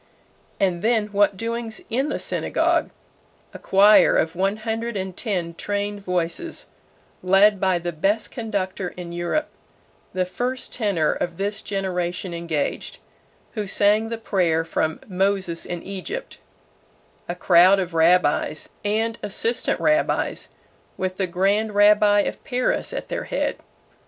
[0.59, 2.89] And then what doings in the synagogue!
[3.53, 6.65] A choir of one hundred and ten trained voices,
[7.21, 9.49] led by the best conductor in Europe
[10.13, 12.97] the first tenor of this generation engaged,
[13.51, 16.39] who sang the prayer from "Moses in Egypt"
[17.29, 20.49] a crowd of rabbis, and assistant rabbis,
[20.97, 23.57] with the grand rabbi of Paris at their head.